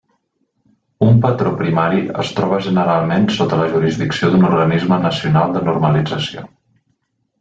[1.07, 6.49] Un patró primari es troba generalment sota la jurisdicció d'un organisme nacional de normalització.